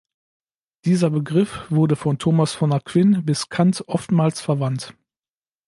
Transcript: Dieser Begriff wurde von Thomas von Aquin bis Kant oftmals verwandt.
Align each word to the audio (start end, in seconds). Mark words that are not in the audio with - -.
Dieser 0.83 1.11
Begriff 1.11 1.69
wurde 1.69 1.95
von 1.95 2.17
Thomas 2.17 2.55
von 2.55 2.73
Aquin 2.73 3.23
bis 3.23 3.49
Kant 3.49 3.87
oftmals 3.87 4.41
verwandt. 4.41 4.95